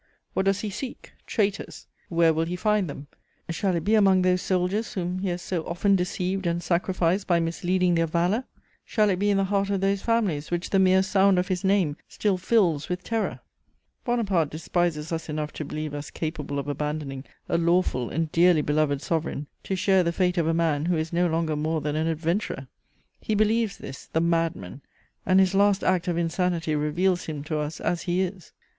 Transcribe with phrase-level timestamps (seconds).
[0.33, 1.11] What does he seek?
[1.27, 1.85] Traitors.
[2.09, 3.05] Where will he find them?
[3.51, 7.39] Shall it be among those soldiers whom he has so often deceived and sacrificed by
[7.39, 8.45] misleading their valour?
[8.83, 11.63] Shall it be in the heart of those families which the mere sound of his
[11.63, 13.41] name still fills with terror?
[14.03, 19.03] "Bonaparte despises us enough to believe us capable of abandoning a lawful and dearly beloved
[19.03, 22.07] Sovereign to share the fate of a man who is no longer more than an
[22.07, 22.67] adventurer.
[23.19, 24.81] He believes this, the madman,
[25.27, 28.51] and his last act of insanity reveals him to us as he is!